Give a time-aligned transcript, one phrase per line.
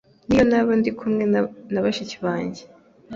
[0.27, 1.23] n’iyo naba ndi kumwe
[1.73, 2.63] na bashiki bange